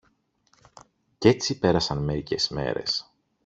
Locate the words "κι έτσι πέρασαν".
1.17-2.03